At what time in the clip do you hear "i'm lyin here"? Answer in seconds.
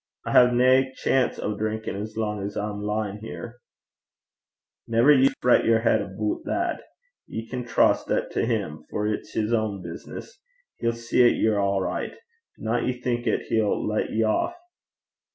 2.57-3.59